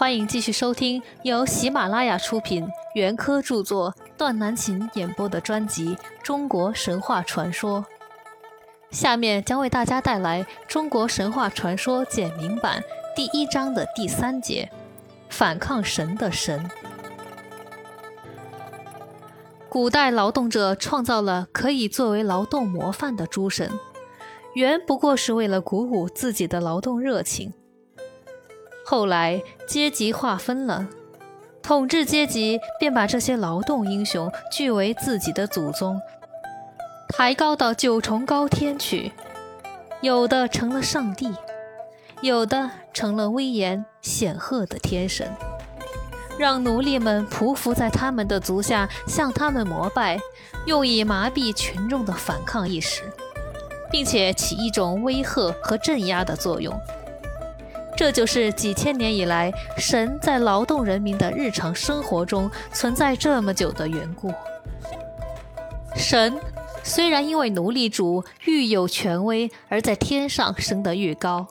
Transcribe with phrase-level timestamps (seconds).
[0.00, 7.82] 欢迎继续收听由喜马拉雅出品、袁科著作、段南琴演播的专辑《中国神话传说》。
[8.90, 12.80] 下面将为大家带来《中国神话传说简明版》
[13.14, 14.70] 第一章的第三节：
[15.28, 16.66] 反抗神的神。
[19.68, 23.70] 古代劳动者创造了可以作为劳动模范的诸神，
[24.54, 27.52] 原不过是为了鼓舞自己的劳动热情。
[28.90, 30.88] 后来阶级划分了，
[31.62, 36.00] 统治阶级便把这些劳动英雄据为自己的祖宗，
[37.08, 39.12] 抬高到九重高天去。
[40.00, 41.32] 有的成了上帝，
[42.20, 45.30] 有的成了威严显赫的天神，
[46.36, 50.18] 让奴隶们匍匐在他们的足下，向他们膜拜，
[50.66, 53.04] 用以麻痹群众的反抗意识，
[53.88, 56.74] 并且起一种威吓和镇压的作用。
[58.00, 64.32] 这就是几千年以来，神在劳动人民的日常生活中存在这么久的缘故。
[65.94, 66.40] 神
[66.82, 71.46] 虽然因为奴隶主愈有权威而在天上升得愈高，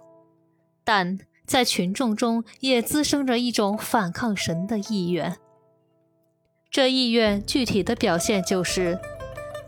[0.84, 5.38] 但在群众中也滋生着一种反抗神的意愿。
[6.72, 8.98] 这意愿具体的表现就是，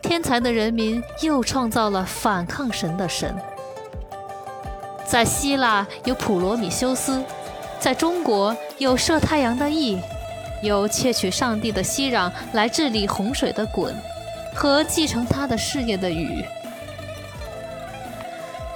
[0.02, 3.36] 天才的人民又创造了反抗神的神。
[5.12, 7.22] 在希腊有普罗米修斯，
[7.82, 10.00] 在中国有射太阳的羿，
[10.62, 13.94] 有窃取上帝的息壤来治理洪水的鲧，
[14.56, 16.46] 和继承他的事业的禹。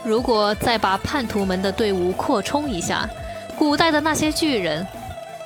[0.03, 3.09] 如果再把叛徒们的队伍扩充一下，
[3.57, 4.85] 古代的那些巨人，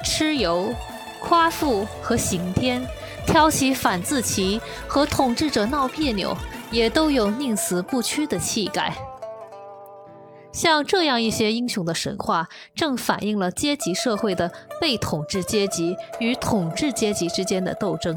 [0.04, 0.74] 蚩尤、
[1.20, 2.84] 夸父和刑天，
[3.28, 6.36] 挑起反字旗和统治者闹别扭，
[6.72, 8.92] 也都有宁死不屈的气概。
[10.60, 18.14] 像这样一些英雄的神话，正反映了阶级社会的被统治阶级与统治阶级之间的斗争。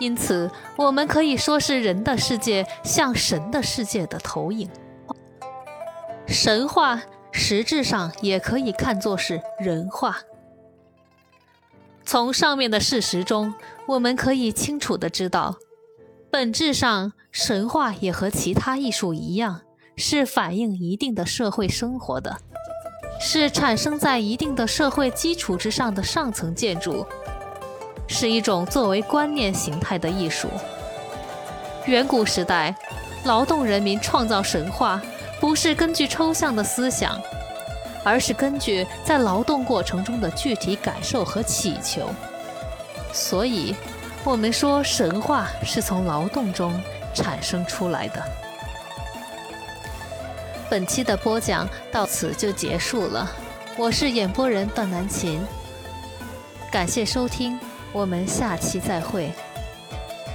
[0.00, 4.68] 因此，我们可以说是人的世界像神的世界的投影。
[6.26, 7.00] 神话
[7.32, 10.18] 实质上也可以看作是人话。
[12.04, 13.54] 从上面的事实中，
[13.86, 15.56] 我们可以清楚地知道，
[16.30, 19.62] 本质上神话也和其他艺术一样。
[20.00, 22.36] 是反映一定的社会生活的，
[23.20, 27.04] 是产生在一定的社会基础之上的上层建筑，
[28.06, 30.48] 是一种作为观念形态的艺术。
[31.86, 32.72] 远古时代，
[33.24, 35.02] 劳动人民创造神话，
[35.40, 37.20] 不是根据抽象的思想，
[38.04, 42.08] 而是根据在劳动过程中的具体感受和祈求。
[43.12, 43.74] 所以，
[44.22, 46.72] 我们说神话是从劳动中
[47.12, 48.22] 产生出来的。
[50.70, 53.30] 本期的播讲到此就结束了，
[53.78, 55.40] 我是演播人段南琴，
[56.70, 57.58] 感谢收听，
[57.90, 59.32] 我们下期再会。